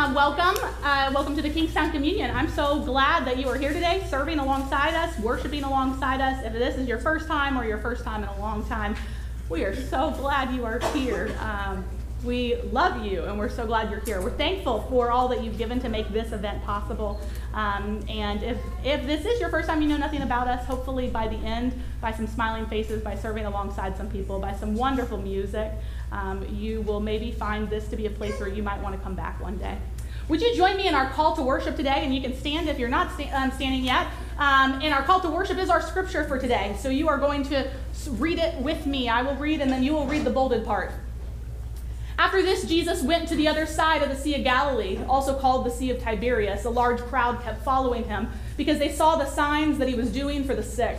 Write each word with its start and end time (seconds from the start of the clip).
um, 0.00 0.14
welcome, 0.14 0.56
uh, 0.82 1.10
welcome 1.14 1.36
to 1.36 1.42
the 1.42 1.50
Kingstown 1.50 1.90
Communion. 1.90 2.34
I'm 2.34 2.48
so 2.48 2.78
glad 2.80 3.26
that 3.26 3.36
you 3.36 3.46
are 3.50 3.58
here 3.58 3.74
today, 3.74 4.02
serving 4.08 4.38
alongside 4.38 4.94
us, 4.94 5.18
worshiping 5.18 5.62
alongside 5.62 6.22
us. 6.22 6.42
If 6.42 6.54
this 6.54 6.78
is 6.78 6.88
your 6.88 6.96
first 6.96 7.28
time 7.28 7.58
or 7.58 7.66
your 7.66 7.76
first 7.76 8.02
time 8.02 8.22
in 8.22 8.30
a 8.30 8.40
long 8.40 8.64
time, 8.66 8.96
we 9.50 9.62
are 9.62 9.76
so 9.76 10.10
glad 10.12 10.54
you 10.54 10.64
are 10.64 10.78
here. 10.94 11.30
Um, 11.38 11.84
we 12.24 12.56
love 12.72 13.04
you, 13.04 13.24
and 13.24 13.38
we're 13.38 13.50
so 13.50 13.66
glad 13.66 13.90
you're 13.90 14.00
here. 14.00 14.22
We're 14.22 14.30
thankful 14.30 14.86
for 14.88 15.10
all 15.10 15.28
that 15.28 15.44
you've 15.44 15.58
given 15.58 15.80
to 15.80 15.90
make 15.90 16.08
this 16.08 16.32
event 16.32 16.62
possible. 16.64 17.20
Um, 17.52 18.02
and 18.08 18.42
if, 18.42 18.56
if 18.82 19.04
this 19.06 19.26
is 19.26 19.38
your 19.38 19.50
first 19.50 19.68
time, 19.68 19.82
you 19.82 19.88
know 19.88 19.98
nothing 19.98 20.22
about 20.22 20.48
us, 20.48 20.64
hopefully 20.66 21.08
by 21.08 21.28
the 21.28 21.36
end, 21.36 21.78
by 22.00 22.12
some 22.12 22.26
smiling 22.26 22.64
faces, 22.66 23.02
by 23.02 23.16
serving 23.16 23.44
alongside 23.44 23.98
some 23.98 24.10
people, 24.10 24.38
by 24.38 24.54
some 24.54 24.74
wonderful 24.74 25.18
music, 25.18 25.72
um, 26.12 26.46
you 26.50 26.82
will 26.82 27.00
maybe 27.00 27.30
find 27.32 27.68
this 27.68 27.88
to 27.88 27.96
be 27.96 28.06
a 28.06 28.10
place 28.10 28.38
where 28.40 28.48
you 28.48 28.62
might 28.62 28.80
want 28.82 28.94
to 28.96 29.00
come 29.00 29.14
back 29.14 29.40
one 29.40 29.56
day. 29.58 29.78
Would 30.28 30.40
you 30.40 30.54
join 30.54 30.76
me 30.76 30.86
in 30.86 30.94
our 30.94 31.10
call 31.10 31.34
to 31.36 31.42
worship 31.42 31.76
today? 31.76 32.04
And 32.04 32.14
you 32.14 32.20
can 32.20 32.36
stand 32.36 32.68
if 32.68 32.78
you're 32.78 32.88
not 32.88 33.12
sta- 33.12 33.32
um, 33.32 33.50
standing 33.50 33.84
yet. 33.84 34.06
Um, 34.38 34.80
and 34.80 34.94
our 34.94 35.02
call 35.02 35.20
to 35.20 35.28
worship 35.28 35.58
is 35.58 35.68
our 35.68 35.82
scripture 35.82 36.24
for 36.24 36.38
today. 36.38 36.76
So 36.78 36.88
you 36.88 37.08
are 37.08 37.18
going 37.18 37.42
to 37.44 37.68
read 38.08 38.38
it 38.38 38.56
with 38.62 38.86
me. 38.86 39.08
I 39.08 39.22
will 39.22 39.34
read, 39.34 39.60
and 39.60 39.70
then 39.70 39.82
you 39.82 39.92
will 39.92 40.06
read 40.06 40.24
the 40.24 40.30
bolded 40.30 40.64
part. 40.64 40.92
After 42.16 42.42
this, 42.42 42.64
Jesus 42.64 43.02
went 43.02 43.28
to 43.28 43.34
the 43.34 43.48
other 43.48 43.66
side 43.66 44.02
of 44.02 44.08
the 44.08 44.14
Sea 44.14 44.34
of 44.36 44.44
Galilee, 44.44 45.00
also 45.08 45.38
called 45.38 45.64
the 45.64 45.70
Sea 45.70 45.90
of 45.90 46.02
Tiberias. 46.02 46.64
A 46.64 46.70
large 46.70 47.00
crowd 47.00 47.42
kept 47.42 47.64
following 47.64 48.04
him 48.04 48.28
because 48.56 48.78
they 48.78 48.92
saw 48.92 49.16
the 49.16 49.26
signs 49.26 49.78
that 49.78 49.88
he 49.88 49.94
was 49.94 50.12
doing 50.12 50.44
for 50.44 50.54
the 50.54 50.62
sick. 50.62 50.98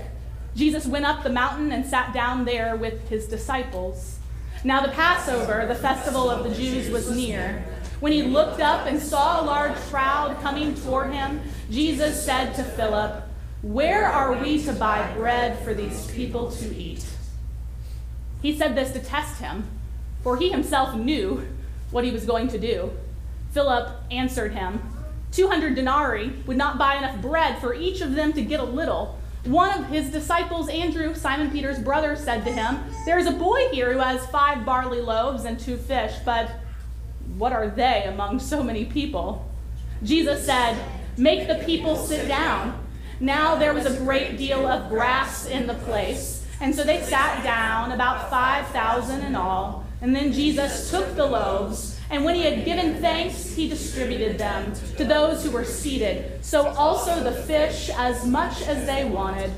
Jesus 0.56 0.86
went 0.86 1.06
up 1.06 1.24
the 1.24 1.30
mountain 1.30 1.72
and 1.72 1.86
sat 1.86 2.14
down 2.14 2.44
there 2.44 2.76
with 2.76 3.08
his 3.08 3.28
disciples. 3.28 4.18
Now, 4.64 4.86
the 4.86 4.92
Passover, 4.92 5.66
the 5.68 5.76
festival 5.76 6.30
of 6.30 6.44
the 6.44 6.56
Jews, 6.56 6.90
was 6.92 7.10
near. 7.10 7.66
When 8.00 8.12
he 8.12 8.22
looked 8.22 8.60
up 8.60 8.86
and 8.86 9.02
saw 9.02 9.42
a 9.42 9.46
large 9.46 9.76
crowd 9.90 10.40
coming 10.42 10.76
toward 10.76 11.12
him, 11.12 11.42
Jesus 11.72 12.24
said 12.24 12.54
to 12.56 12.64
Philip, 12.64 13.24
Where 13.64 14.06
are 14.06 14.34
we 14.34 14.64
to 14.64 14.74
buy 14.74 15.12
bread 15.16 15.58
for 15.64 15.74
these 15.74 16.10
people 16.12 16.52
to 16.52 16.76
eat? 16.76 17.04
He 18.42 18.56
said 18.56 18.76
this 18.76 18.92
to 18.94 19.00
test 19.00 19.40
him, 19.40 19.68
for 20.24 20.38
he 20.38 20.52
himself 20.52 20.96
knew 20.96 21.48
what 21.90 22.04
he 22.04 22.12
was 22.12 22.26
going 22.26 22.48
to 22.50 22.60
do. 22.60 22.92
Philip 23.52 23.90
answered 24.12 24.54
him, 24.54 24.82
200 25.32 25.76
denarii 25.76 26.34
would 26.46 26.58
not 26.58 26.78
buy 26.78 26.96
enough 26.96 27.22
bread 27.22 27.60
for 27.60 27.74
each 27.74 28.02
of 28.02 28.14
them 28.14 28.34
to 28.34 28.42
get 28.42 28.60
a 28.60 28.64
little. 28.64 29.18
One 29.46 29.72
of 29.72 29.88
his 29.88 30.12
disciples, 30.12 30.70
Andrew, 30.70 31.16
Simon 31.16 31.50
Peter's 31.50 31.80
brother, 31.80 32.16
said 32.16 32.46
to 32.46 32.52
him, 32.52 32.80
There 33.06 33.18
is 33.18 33.26
a 33.26 33.32
boy 33.32 33.70
here 33.72 33.92
who 33.92 34.00
has 34.00 34.24
five 34.28 34.66
barley 34.66 35.02
loaves 35.02 35.46
and 35.46 35.60
two 35.60 35.78
fish, 35.78 36.14
but 36.24 36.52
what 37.38 37.52
are 37.52 37.68
they 37.68 38.04
among 38.06 38.40
so 38.40 38.62
many 38.62 38.86
people? 38.86 39.50
Jesus 40.04 40.46
said, 40.46 40.78
Make 41.18 41.48
the 41.48 41.64
people 41.66 41.96
sit 41.96 42.28
down. 42.28 42.86
Now 43.20 43.56
there 43.56 43.74
was 43.74 43.86
a 43.86 43.98
great 43.98 44.38
deal 44.38 44.68
of 44.68 44.90
grass 44.90 45.48
in 45.48 45.66
the 45.66 45.74
place, 45.74 46.46
and 46.60 46.74
so 46.74 46.84
they 46.84 47.02
sat 47.02 47.44
down, 47.44 47.92
about 47.92 48.30
5,000 48.30 49.22
in 49.22 49.36
all. 49.36 49.86
And 50.02 50.16
then 50.16 50.34
Jesus 50.34 50.90
took 50.90 51.16
the 51.16 51.26
loaves, 51.26 52.00
and 52.12 52.26
when 52.26 52.36
he 52.36 52.44
had 52.44 52.66
given 52.66 52.96
thanks, 52.96 53.56
he 53.56 53.70
distributed 53.70 54.38
them 54.38 54.74
to 54.98 55.06
those 55.06 55.46
who 55.46 55.52
were 55.52 55.64
seated. 55.64 56.44
So 56.44 56.68
also 56.68 57.24
the 57.24 57.32
fish, 57.32 57.90
as 57.90 58.28
much 58.28 58.62
as 58.64 58.86
they 58.86 59.06
wanted. 59.06 59.50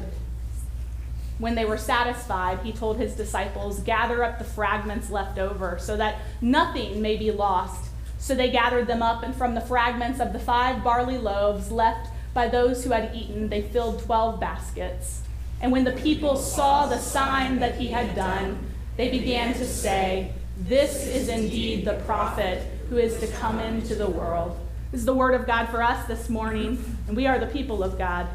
When 1.39 1.55
they 1.55 1.65
were 1.65 1.79
satisfied, 1.79 2.59
he 2.59 2.71
told 2.71 2.97
his 2.97 3.15
disciples, 3.15 3.79
Gather 3.79 4.23
up 4.23 4.37
the 4.37 4.45
fragments 4.45 5.09
left 5.09 5.39
over, 5.39 5.79
so 5.79 5.97
that 5.97 6.21
nothing 6.41 7.01
may 7.01 7.17
be 7.17 7.31
lost. 7.31 7.89
So 8.19 8.35
they 8.35 8.51
gathered 8.51 8.85
them 8.85 9.01
up, 9.01 9.23
and 9.23 9.35
from 9.35 9.55
the 9.55 9.61
fragments 9.61 10.19
of 10.19 10.31
the 10.31 10.39
five 10.39 10.83
barley 10.83 11.17
loaves 11.17 11.71
left 11.71 12.11
by 12.35 12.49
those 12.49 12.83
who 12.83 12.91
had 12.91 13.15
eaten, 13.15 13.49
they 13.49 13.63
filled 13.63 14.03
twelve 14.03 14.39
baskets. 14.39 15.23
And 15.59 15.71
when 15.71 15.85
the 15.85 15.91
people 15.93 16.35
saw 16.35 16.85
the 16.85 16.99
sign 16.99 17.59
that 17.59 17.75
he 17.75 17.87
had 17.87 18.15
done, 18.15 18.59
they 18.95 19.09
began 19.09 19.55
to 19.55 19.65
say, 19.65 20.33
This 20.67 21.07
is 21.07 21.27
indeed 21.27 21.83
the 21.83 21.95
prophet 22.05 22.65
who 22.89 22.97
is 22.97 23.19
to 23.19 23.27
come 23.27 23.59
into 23.59 23.95
the 23.95 24.09
world. 24.09 24.57
This 24.91 25.01
is 25.01 25.05
the 25.05 25.13
word 25.13 25.33
of 25.33 25.45
God 25.45 25.67
for 25.67 25.83
us 25.83 26.07
this 26.07 26.29
morning, 26.29 26.83
and 27.07 27.17
we 27.17 27.27
are 27.27 27.37
the 27.37 27.47
people 27.47 27.83
of 27.83 27.97
God. 27.97 28.27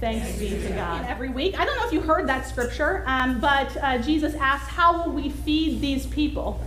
Thanks 0.00 0.36
be 0.36 0.50
to 0.50 0.68
God. 0.70 1.06
Every 1.06 1.28
week, 1.28 1.58
I 1.58 1.64
don't 1.64 1.76
know 1.76 1.86
if 1.86 1.92
you 1.92 2.00
heard 2.00 2.28
that 2.28 2.46
scripture, 2.46 3.04
um, 3.06 3.38
but 3.40 3.76
uh, 3.76 3.98
Jesus 3.98 4.34
asks, 4.34 4.68
How 4.68 5.04
will 5.04 5.12
we 5.12 5.30
feed 5.30 5.80
these 5.80 6.06
people? 6.06 6.60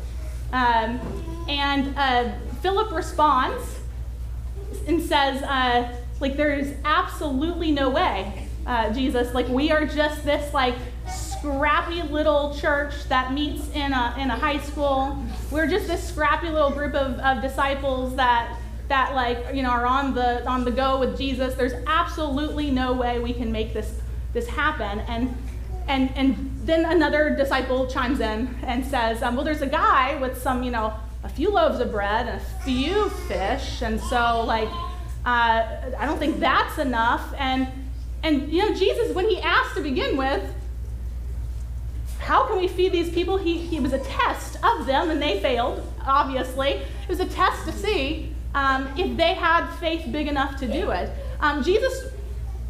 Um, 0.54 1.00
and 1.50 1.94
uh, 1.98 2.32
Philip 2.62 2.92
responds 2.92 3.80
and 4.88 5.02
says, 5.02 5.44
uh, 5.44 5.96
like, 6.20 6.38
there 6.38 6.54
is 6.54 6.76
absolutely 6.86 7.72
no 7.72 7.90
way, 7.90 8.48
uh, 8.66 8.92
Jesus. 8.94 9.34
Like, 9.34 9.48
we 9.50 9.72
are 9.72 9.86
just 9.86 10.24
this, 10.24 10.54
like, 10.54 10.76
scrappy 11.40 12.02
little 12.04 12.54
church 12.56 12.94
that 13.06 13.34
meets 13.34 13.70
in 13.72 13.94
a, 13.94 14.16
in 14.18 14.30
a 14.30 14.36
high 14.36 14.60
school. 14.60 15.18
We're 15.52 15.68
just 15.68 15.88
this 15.88 16.06
scrappy 16.06 16.50
little 16.50 16.72
group 16.72 16.94
of, 16.94 17.20
of 17.20 17.42
disciples 17.42 18.16
that 18.16 18.58
that 18.90 19.14
like 19.14 19.56
you 19.56 19.62
know 19.62 19.70
are 19.70 19.86
on 19.86 20.16
the 20.16 20.46
on 20.48 20.66
the 20.66 20.72
go 20.72 21.00
with 21.00 21.18
Jesus. 21.18 21.56
There's 21.56 21.74
absolutely 21.88 22.72
no 22.72 22.94
way 22.94 23.20
we 23.20 23.34
can 23.34 23.52
make 23.52 23.74
this 23.74 24.00
this 24.34 24.48
happen. 24.48 25.00
And 25.02 25.36
and 25.88 26.12
and 26.16 26.60
then 26.64 26.86
another 26.86 27.36
disciple 27.36 27.88
chimes 27.88 28.20
in 28.20 28.56
and 28.64 28.86
says, 28.86 29.24
um, 29.24 29.36
well, 29.36 29.46
there's 29.46 29.62
a 29.62 29.68
guy 29.68 30.16
with 30.20 30.42
some 30.42 30.64
you 30.64 30.72
know 30.72 30.94
a 31.24 31.30
few 31.30 31.52
loaves 31.52 31.80
of 31.80 31.92
bread 31.92 32.28
and 32.28 32.42
a 32.42 32.64
few 32.64 33.10
fish, 33.28 33.82
and 33.82 34.00
so 34.00 34.44
like 34.46 34.70
uh, 35.26 35.94
I 35.98 36.06
don't 36.06 36.20
think 36.20 36.40
that's 36.40 36.80
enough. 36.80 37.34
And 37.38 37.68
and 38.24 38.52
you 38.52 38.68
know 38.68 38.76
Jesus, 38.76 39.14
when 39.16 39.30
he 39.30 39.40
asked 39.40 39.76
to 39.76 39.82
begin 39.82 40.18
with, 40.18 40.44
how 42.30 42.46
can 42.46 42.60
we 42.60 42.68
feed 42.68 42.92
these 42.92 43.10
people? 43.10 43.38
He, 43.38 43.58
he 43.58 43.80
was 43.80 43.92
a 43.92 43.98
test 43.98 44.64
of 44.64 44.86
them, 44.86 45.10
and 45.10 45.20
they 45.20 45.40
failed, 45.40 45.82
obviously. 46.06 46.74
It 46.74 47.10
was 47.10 47.20
a 47.20 47.26
test 47.26 47.66
to 47.66 47.72
see 47.72 48.32
um, 48.54 48.88
if 48.96 49.18
they 49.18 49.34
had 49.34 49.68
faith 49.78 50.06
big 50.12 50.28
enough 50.28 50.56
to 50.60 50.68
do 50.68 50.92
it. 50.92 51.10
Um, 51.40 51.64
Jesus 51.64 52.12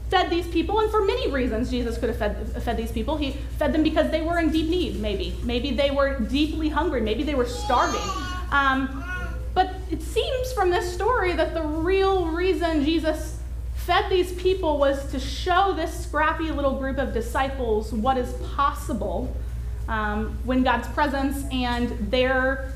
fed 0.10 0.30
these 0.30 0.48
people, 0.48 0.80
and 0.80 0.90
for 0.90 1.04
many 1.04 1.30
reasons, 1.30 1.70
Jesus 1.70 1.98
could 1.98 2.08
have 2.08 2.18
fed, 2.18 2.64
fed 2.64 2.78
these 2.78 2.94
people. 2.94 3.18
He 3.18 3.32
fed 3.58 3.74
them 3.74 3.84
because 3.84 4.10
they 4.12 4.22
were 4.22 4.40
in 4.40 4.50
deep 4.50 4.70
need, 4.70 5.02
maybe. 5.02 5.36
Maybe 5.44 5.72
they 5.72 5.92
were 5.92 6.18
deeply 6.22 6.70
hungry. 6.70 7.02
Maybe 7.02 7.24
they 7.24 7.36
were 7.36 7.46
starving. 7.46 8.00
Um, 8.52 9.04
but 9.54 9.74
it 9.92 10.02
seems 10.02 10.54
from 10.54 10.70
this 10.70 10.90
story 10.94 11.34
that 11.34 11.54
the 11.54 11.64
real 11.64 12.28
reason 12.28 12.86
Jesus 12.86 13.42
fed 13.76 14.10
these 14.10 14.32
people 14.32 14.80
was 14.80 15.12
to 15.12 15.20
show 15.20 15.74
this 15.74 16.06
scrappy 16.06 16.50
little 16.50 16.80
group 16.80 16.98
of 16.98 17.14
disciples 17.14 17.92
what 17.92 18.18
is 18.18 18.32
possible 18.56 19.36
um, 19.90 20.38
when 20.46 20.64
God's 20.64 20.88
presence 20.90 21.44
and 21.52 21.90
their 22.12 22.74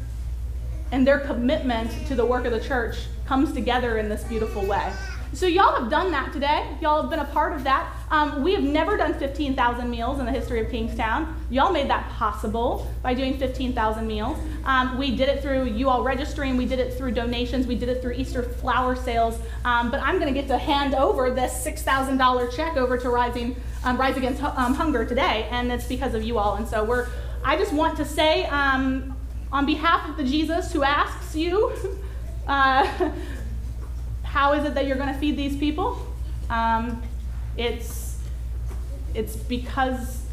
and 0.92 1.07
their 1.07 1.19
commitment 1.19 1.89
to 2.07 2.13
the 2.13 2.25
work 2.25 2.45
of 2.45 2.51
the 2.51 2.60
church 2.60 2.98
comes 3.25 3.51
together 3.54 3.98
in 3.98 4.10
this 4.10 4.24
beautiful 4.25 4.63
way. 4.65 4.94
So, 5.33 5.48
y'all 5.48 5.74
have 5.81 5.89
done 5.89 6.12
that 6.12 6.31
today. 6.31 6.77
Y'all 6.80 7.01
have 7.01 7.10
been 7.10 7.19
a 7.19 7.25
part 7.25 7.54
of 7.54 7.63
that. 7.63 7.92
Um, 8.12 8.44
we 8.44 8.54
have 8.54 8.62
never 8.62 8.95
done 8.98 9.15
15,000 9.15 9.89
meals 9.89 10.19
in 10.19 10.27
the 10.27 10.31
history 10.31 10.60
of 10.60 10.69
Kingstown. 10.69 11.36
Y'all 11.50 11.71
made 11.71 11.89
that 11.89 12.07
possible 12.12 12.88
by 13.01 13.15
doing 13.15 13.39
15,000 13.39 14.06
meals. 14.06 14.38
Um, 14.65 14.95
we 15.00 15.15
did 15.15 15.30
it 15.30 15.42
through 15.42 15.65
you 15.65 15.89
all 15.89 16.04
registering, 16.04 16.56
we 16.56 16.68
did 16.68 16.77
it 16.77 16.94
through 16.95 17.13
donations, 17.13 17.65
we 17.65 17.74
did 17.74 17.89
it 17.89 18.04
through 18.04 18.12
Easter 18.12 18.44
flower 18.44 18.95
sales. 18.95 19.39
Um, 19.65 19.89
but 19.89 20.00
I'm 20.01 20.19
going 20.19 20.31
to 20.31 20.39
get 20.39 20.48
to 20.50 20.57
hand 20.60 20.94
over 20.94 21.31
this 21.31 21.65
$6,000 21.65 22.56
check 22.56 22.77
over 22.77 23.00
to 23.00 23.10
Rising 23.10 23.56
um, 23.84 23.98
Rise 23.98 24.18
Against 24.18 24.42
um, 24.44 24.74
Hunger 24.74 25.06
today, 25.06 25.48
and 25.52 25.72
it's 25.72 25.88
because 25.88 26.14
of 26.14 26.24
you 26.24 26.38
all. 26.38 26.56
And 26.56 26.68
so, 26.68 26.84
we're, 26.84 27.08
I 27.44 27.58
just 27.58 27.74
want 27.74 27.98
to 27.98 28.06
say, 28.06 28.46
um, 28.46 29.16
on 29.52 29.66
behalf 29.66 30.10
of 30.10 30.18
the 30.18 30.24
Jesus 30.24 30.72
who 30.72 30.84
asks 30.84 31.36
you, 31.36 31.72
uh, 32.48 33.12
how 34.24 34.54
is 34.54 34.66
it 34.66 34.74
that 34.74 34.88
you're 34.88 34.98
going 34.98 35.14
to 35.14 35.20
feed 35.20 35.38
these 35.38 35.56
people? 35.58 36.00
Um, 36.50 37.04
it's, 37.56 38.18
it's 39.14 39.36
because 39.36 40.24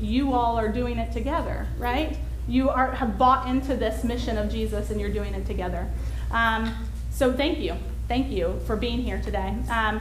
you 0.00 0.32
all 0.32 0.58
are 0.58 0.68
doing 0.68 0.98
it 0.98 1.12
together, 1.12 1.66
right? 1.78 2.18
You 2.48 2.70
are, 2.70 2.90
have 2.92 3.18
bought 3.18 3.48
into 3.48 3.76
this 3.76 4.04
mission 4.04 4.36
of 4.36 4.50
Jesus 4.50 4.90
and 4.90 5.00
you're 5.00 5.12
doing 5.12 5.34
it 5.34 5.46
together. 5.46 5.88
Um, 6.30 6.74
so 7.10 7.32
thank 7.32 7.58
you. 7.58 7.76
Thank 8.08 8.30
you 8.30 8.60
for 8.66 8.76
being 8.76 9.00
here 9.00 9.20
today. 9.20 9.56
Um, 9.70 10.00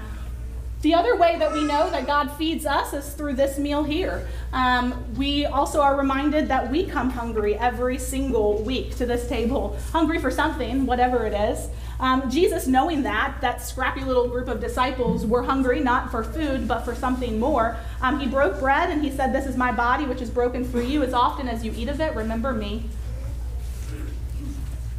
the 0.86 0.94
other 0.94 1.16
way 1.16 1.36
that 1.40 1.52
we 1.52 1.64
know 1.64 1.90
that 1.90 2.06
God 2.06 2.28
feeds 2.34 2.64
us 2.64 2.94
is 2.94 3.12
through 3.16 3.34
this 3.34 3.58
meal 3.58 3.84
here. 3.84 4.28
Um, 4.54 5.16
we 5.16 5.48
also 5.48 5.82
are 5.82 5.98
reminded 5.98 6.48
that 6.50 6.70
we 6.70 6.86
come 6.86 7.10
hungry 7.10 7.56
every 7.56 7.98
single 7.98 8.62
week 8.62 8.96
to 8.98 9.08
this 9.08 9.28
table, 9.28 9.80
hungry 9.92 10.20
for 10.20 10.30
something, 10.30 10.86
whatever 10.86 11.26
it 11.26 11.34
is. 11.34 11.70
Um, 12.00 12.30
Jesus, 12.30 12.68
knowing 12.68 13.02
that, 13.02 13.42
that 13.42 13.64
scrappy 13.64 14.02
little 14.02 14.28
group 14.28 14.48
of 14.48 14.60
disciples 14.60 15.26
were 15.26 15.42
hungry 15.42 15.80
not 15.80 16.12
for 16.12 16.24
food, 16.24 16.68
but 16.68 16.82
for 16.82 16.94
something 16.94 17.40
more, 17.40 17.78
um, 18.04 18.20
he 18.20 18.28
broke 18.28 18.60
bread 18.60 18.92
and 18.92 19.04
he 19.04 19.10
said, 19.10 19.34
This 19.34 19.48
is 19.48 19.58
my 19.58 19.72
body, 19.72 20.06
which 20.06 20.22
is 20.22 20.30
broken 20.30 20.64
for 20.64 20.84
you. 20.84 21.02
As 21.02 21.16
often 21.16 21.48
as 21.48 21.66
you 21.66 21.74
eat 21.76 21.90
of 21.90 22.00
it, 22.00 22.14
remember 22.14 22.54
me. 22.54 22.84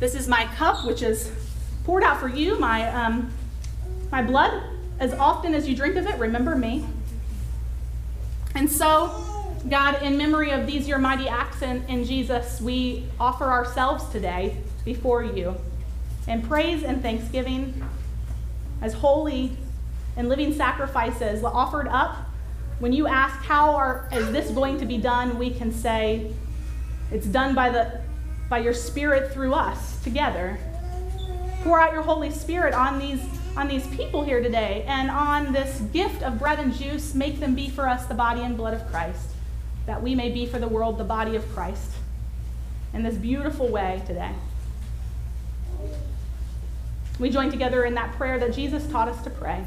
This 0.01 0.17
is 0.17 0.27
my 0.27 0.47
cup, 0.57 0.85
which 0.85 1.03
is 1.03 1.31
poured 1.85 2.03
out 2.03 2.19
for 2.19 2.27
you, 2.27 2.59
my, 2.59 2.89
um, 2.91 3.33
my 4.11 4.21
blood. 4.21 4.76
As 4.99 5.13
often 5.15 5.55
as 5.55 5.69
you 5.69 5.77
drink 5.77 5.97
of 5.97 6.07
it, 6.07 6.19
remember 6.19 6.55
me. 6.55 6.85
And 8.55 8.71
so, 8.71 9.25
God, 9.69 10.03
in 10.03 10.17
memory 10.17 10.51
of 10.51 10.67
these 10.67 10.89
your 10.89 10.99
mighty 10.99 11.29
acts 11.29 11.63
in, 11.63 11.85
in 11.85 12.05
Jesus, 12.05 12.61
we 12.61 13.07
offer 13.21 13.45
ourselves 13.45 14.09
today 14.11 14.57
before 14.85 15.23
you 15.23 15.57
and 16.29 16.43
praise 16.43 16.83
and 16.83 17.03
thanksgiving 17.03 17.85
as 18.81 18.95
holy 18.95 19.57
and 20.17 20.29
living 20.29 20.55
sacrifices 20.55 21.43
offered 21.45 21.89
up. 21.89 22.17
When 22.79 22.93
you 22.93 23.07
ask, 23.07 23.37
How 23.45 23.75
are, 23.75 24.09
is 24.13 24.31
this 24.33 24.51
going 24.51 24.79
to 24.79 24.87
be 24.87 24.99
done? 24.99 25.39
we 25.39 25.51
can 25.51 25.73
say, 25.73 26.33
It's 27.11 27.27
done 27.27 27.55
by, 27.55 27.71
the, 27.71 28.01
by 28.49 28.59
your 28.59 28.75
Spirit 28.75 29.33
through 29.33 29.55
us 29.55 30.03
together. 30.03 30.59
Pour 31.63 31.81
out 31.81 31.93
your 31.93 32.03
Holy 32.03 32.31
Spirit 32.31 32.75
on 32.75 32.99
these, 32.99 33.21
on 33.57 33.69
these 33.69 33.87
people 33.89 34.23
here 34.23 34.43
today 34.43 34.85
and 34.87 35.11
on 35.11 35.53
this 35.53 35.81
gift 35.93 36.23
of 36.23 36.39
bread 36.39 36.59
and 36.59 36.75
juice. 36.75 37.15
Make 37.15 37.41
them 37.41 37.55
be 37.55 37.71
for 37.71 37.89
us 37.89 38.07
the 38.07 38.15
body 38.15 38.43
and 38.43 38.57
blood 38.57 38.75
of 38.75 38.87
Christ, 38.91 39.31
that 39.87 40.03
we 40.03 40.15
may 40.15 40.31
be 40.31 40.47
for 40.47 40.59
the 40.59 40.69
world 40.69 40.99
the 40.99 41.05
body 41.05 41.37
of 41.37 41.49
Christ 41.55 41.93
in 42.93 43.03
this 43.03 43.17
beautiful 43.17 43.69
way 43.69 44.03
today. 44.07 44.33
We 47.19 47.31
join 47.31 47.51
together 47.51 47.85
in 47.85 47.95
that 47.95 48.13
prayer 48.17 48.39
that 48.39 48.53
Jesus 48.55 48.87
taught 48.89 49.09
us 49.09 49.23
to 49.25 49.31
pray. 49.31 49.65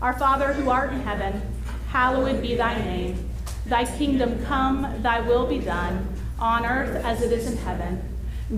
Our 0.00 0.18
Father 0.18 0.54
who 0.54 0.70
art 0.70 0.92
in 0.92 1.00
heaven, 1.00 1.42
hallowed 1.88 2.40
be 2.40 2.54
thy 2.54 2.78
name. 2.78 3.28
Thy 3.66 3.84
kingdom 3.84 4.42
come, 4.46 5.02
thy 5.02 5.20
will 5.20 5.46
be 5.46 5.58
done, 5.58 6.08
on 6.38 6.64
earth 6.64 7.04
as 7.04 7.20
it 7.20 7.32
is 7.32 7.50
in 7.50 7.58
heaven. 7.58 8.02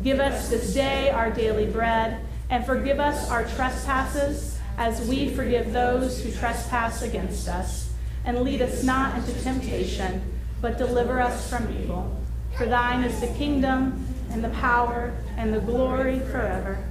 Give 0.05 0.21
us 0.21 0.49
this 0.49 0.73
day 0.73 1.11
our 1.11 1.31
daily 1.31 1.67
bread, 1.67 2.25
and 2.49 2.65
forgive 2.65 3.01
us 3.01 3.29
our 3.29 3.43
trespasses 3.43 4.52
as 4.77 5.07
we 5.09 5.29
forgive 5.29 5.73
those 5.73 6.23
who 6.23 6.31
trespass 6.33 7.03
against 7.03 7.49
us. 7.49 7.93
And 8.25 8.43
lead 8.43 8.63
us 8.63 8.83
not 8.85 9.17
into 9.17 9.33
temptation, 9.43 10.23
but 10.61 10.79
deliver 10.79 11.21
us 11.21 11.49
from 11.51 11.71
evil. 11.83 12.17
For 12.57 12.67
thine 12.67 13.03
is 13.03 13.21
the 13.21 13.27
kingdom, 13.39 14.07
and 14.31 14.43
the 14.43 14.51
power, 14.51 15.13
and 15.37 15.53
the 15.53 15.61
glory 15.61 16.21
forever. 16.21 16.83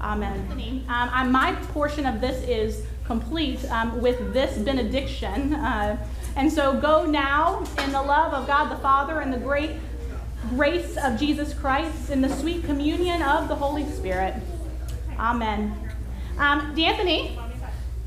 Amen. 0.00 0.84
Um, 0.88 1.30
my 1.30 1.52
portion 1.68 2.06
of 2.06 2.20
this 2.20 2.42
is 2.48 2.84
complete 3.04 3.64
um, 3.70 4.00
with 4.00 4.32
this 4.32 4.56
benediction. 4.58 5.54
Uh, 5.54 5.96
and 6.36 6.50
so 6.50 6.80
go 6.80 7.04
now 7.04 7.64
in 7.84 7.92
the 7.92 8.02
love 8.02 8.32
of 8.32 8.46
God 8.46 8.70
the 8.70 8.80
Father 8.80 9.20
and 9.20 9.32
the 9.32 9.38
great 9.38 9.72
grace 10.50 10.96
of 10.96 11.18
Jesus 11.18 11.52
Christ 11.52 12.10
in 12.10 12.22
the 12.22 12.34
sweet 12.36 12.64
communion 12.64 13.20
of 13.20 13.48
the 13.48 13.56
Holy 13.56 13.84
Spirit. 13.90 14.34
Amen. 15.18 15.89
Um, 16.40 16.74
D'Anthony 16.74 17.38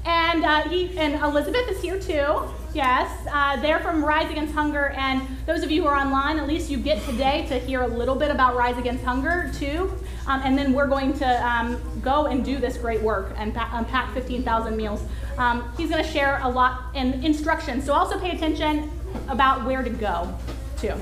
and, 0.05 0.43
uh, 0.43 0.61
he, 0.67 0.97
and 0.97 1.13
Elizabeth 1.13 1.69
is 1.69 1.81
here 1.81 1.99
too. 1.99 2.49
Yes, 2.73 3.27
uh, 3.31 3.61
they're 3.61 3.79
from 3.79 4.03
Rise 4.03 4.31
Against 4.31 4.55
Hunger, 4.55 4.89
and 4.97 5.21
those 5.45 5.61
of 5.61 5.69
you 5.69 5.83
who 5.83 5.87
are 5.87 5.95
online, 5.95 6.39
at 6.39 6.47
least 6.47 6.71
you 6.71 6.77
get 6.77 6.99
today 7.03 7.45
to 7.47 7.59
hear 7.59 7.83
a 7.83 7.87
little 7.87 8.15
bit 8.15 8.31
about 8.31 8.55
Rise 8.55 8.75
Against 8.79 9.03
Hunger 9.03 9.51
too. 9.53 9.93
Um, 10.25 10.41
and 10.43 10.57
then 10.57 10.73
we're 10.73 10.87
going 10.87 11.13
to 11.19 11.47
um, 11.47 11.79
go 12.01 12.25
and 12.25 12.43
do 12.43 12.57
this 12.57 12.77
great 12.77 13.01
work 13.01 13.33
and 13.37 13.53
pa- 13.53 13.69
unpack 13.73 14.11
15,000 14.15 14.75
meals. 14.75 15.03
Um, 15.37 15.71
he's 15.77 15.91
going 15.91 16.03
to 16.03 16.09
share 16.09 16.39
a 16.41 16.49
lot 16.49 16.95
in 16.95 17.23
instructions, 17.23 17.85
so 17.85 17.93
also 17.93 18.19
pay 18.19 18.31
attention 18.31 18.89
about 19.27 19.63
where 19.63 19.83
to 19.83 19.89
go 19.91 20.35
too. 20.79 20.95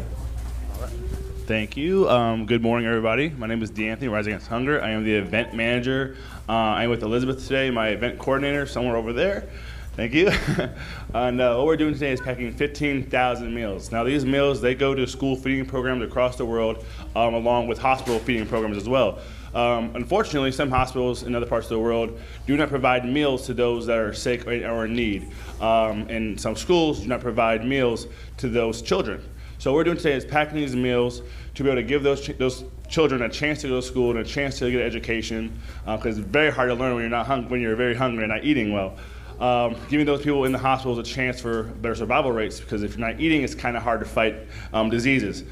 Thank 0.87 1.75
you. 1.75 2.09
Um, 2.09 2.45
good 2.45 2.61
morning, 2.61 2.87
everybody. 2.87 3.29
My 3.29 3.47
name 3.47 3.61
is 3.61 3.69
D'Anthony, 3.69 4.07
Rise 4.07 4.27
Against 4.27 4.47
Hunger. 4.47 4.81
I 4.81 4.91
am 4.91 5.03
the 5.03 5.13
event 5.13 5.53
manager. 5.53 6.15
Uh, 6.47 6.51
I'm 6.53 6.89
with 6.89 7.03
Elizabeth 7.03 7.45
today, 7.45 7.69
my 7.69 7.89
event 7.89 8.17
coordinator, 8.19 8.65
somewhere 8.65 8.95
over 8.95 9.11
there. 9.11 9.49
Thank 9.95 10.13
you. 10.13 10.31
and 11.13 11.41
uh, 11.41 11.55
what 11.55 11.65
we're 11.65 11.77
doing 11.77 11.93
today 11.93 12.13
is 12.13 12.21
packing 12.21 12.53
15,000 12.53 13.53
meals. 13.53 13.91
Now, 13.91 14.05
these 14.05 14.25
meals, 14.25 14.61
they 14.61 14.73
go 14.73 14.95
to 14.95 15.05
school 15.05 15.35
feeding 15.35 15.65
programs 15.65 16.03
across 16.03 16.37
the 16.37 16.45
world, 16.45 16.85
um, 17.15 17.33
along 17.33 17.67
with 17.67 17.77
hospital 17.77 18.17
feeding 18.19 18.47
programs 18.47 18.77
as 18.77 18.87
well. 18.87 19.19
Um, 19.53 19.93
unfortunately, 19.95 20.53
some 20.53 20.69
hospitals 20.69 21.23
in 21.23 21.35
other 21.35 21.45
parts 21.45 21.65
of 21.65 21.71
the 21.71 21.79
world 21.79 22.17
do 22.47 22.55
not 22.55 22.69
provide 22.69 23.05
meals 23.05 23.45
to 23.47 23.53
those 23.53 23.85
that 23.87 23.97
are 23.97 24.13
sick 24.13 24.47
or 24.47 24.85
in 24.85 24.95
need. 24.95 25.29
Um, 25.59 26.07
and 26.09 26.39
some 26.39 26.55
schools 26.55 27.01
do 27.01 27.07
not 27.07 27.19
provide 27.19 27.65
meals 27.65 28.07
to 28.37 28.47
those 28.47 28.81
children. 28.81 29.21
So 29.61 29.71
what 29.71 29.77
we're 29.77 29.83
doing 29.83 29.97
today 29.97 30.13
is 30.13 30.25
packing 30.25 30.55
these 30.55 30.75
meals 30.75 31.21
to 31.53 31.63
be 31.63 31.69
able 31.69 31.79
to 31.79 31.87
give 31.87 32.01
those, 32.01 32.25
those 32.39 32.63
children 32.89 33.21
a 33.21 33.29
chance 33.29 33.61
to 33.61 33.67
go 33.67 33.75
to 33.75 33.85
school 33.85 34.09
and 34.09 34.17
a 34.17 34.23
chance 34.23 34.57
to 34.57 34.71
get 34.71 34.81
an 34.81 34.87
education, 34.87 35.55
because 35.85 36.17
uh, 36.17 36.21
it's 36.21 36.29
very 36.29 36.49
hard 36.49 36.69
to 36.69 36.73
learn 36.73 36.95
when 36.95 37.03
you're 37.03 37.11
not 37.11 37.27
hung- 37.27 37.47
when 37.47 37.61
you're 37.61 37.75
very 37.75 37.93
hungry 37.93 38.23
and 38.23 38.33
not 38.33 38.43
eating 38.43 38.73
well 38.73 38.97
um, 39.39 39.75
giving 39.87 40.07
those 40.07 40.23
people 40.23 40.45
in 40.45 40.51
the 40.51 40.57
hospitals 40.57 40.97
a 40.97 41.03
chance 41.03 41.39
for 41.39 41.63
better 41.63 41.93
survival 41.93 42.31
rates 42.31 42.59
because 42.59 42.81
if 42.81 42.97
you're 42.97 43.07
not 43.07 43.19
eating, 43.19 43.43
it's 43.43 43.53
kind 43.53 43.77
of 43.77 43.83
hard 43.83 43.99
to 43.99 44.05
fight 44.07 44.35
um, 44.73 44.89
diseases. 44.89 45.43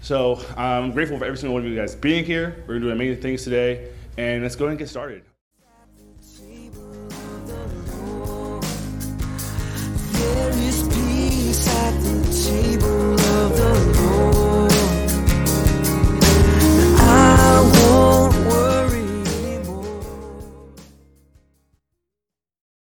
So 0.00 0.40
I'm 0.56 0.92
grateful 0.92 1.18
for 1.18 1.24
every 1.24 1.36
single 1.36 1.54
one 1.54 1.66
of 1.66 1.68
you 1.68 1.76
guys 1.76 1.96
being 1.96 2.24
here. 2.24 2.62
We're 2.68 2.78
doing 2.78 2.92
amazing 2.92 3.20
things 3.20 3.42
today, 3.42 3.90
and 4.16 4.44
let's 4.44 4.54
go 4.54 4.66
ahead 4.66 4.74
and 4.74 4.78
get 4.78 4.88
started. 4.88 5.24